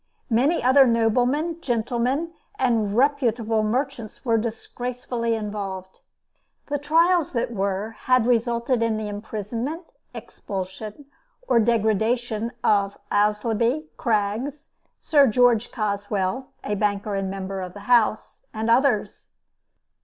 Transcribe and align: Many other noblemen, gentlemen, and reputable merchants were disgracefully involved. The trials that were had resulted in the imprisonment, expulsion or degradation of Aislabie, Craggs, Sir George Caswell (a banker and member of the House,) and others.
Many 0.31 0.63
other 0.63 0.87
noblemen, 0.87 1.61
gentlemen, 1.61 2.33
and 2.57 2.97
reputable 2.97 3.61
merchants 3.61 4.25
were 4.25 4.39
disgracefully 4.39 5.35
involved. 5.35 5.99
The 6.69 6.79
trials 6.79 7.33
that 7.33 7.51
were 7.53 7.91
had 8.05 8.25
resulted 8.25 8.81
in 8.81 8.97
the 8.97 9.07
imprisonment, 9.07 9.83
expulsion 10.15 11.05
or 11.47 11.59
degradation 11.59 12.51
of 12.63 12.97
Aislabie, 13.11 13.89
Craggs, 13.95 14.69
Sir 14.99 15.27
George 15.27 15.71
Caswell 15.71 16.47
(a 16.63 16.73
banker 16.73 17.13
and 17.13 17.29
member 17.29 17.61
of 17.61 17.73
the 17.75 17.81
House,) 17.81 18.41
and 18.55 18.71
others. 18.71 19.33